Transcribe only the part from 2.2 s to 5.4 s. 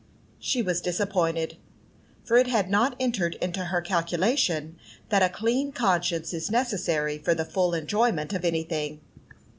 for it had not entered into her calculation that a